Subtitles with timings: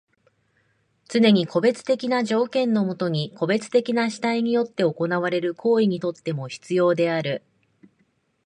[1.07, 7.43] つねに個別的な条件のもとに個別的な主体によって行われる行為にとっても必要である。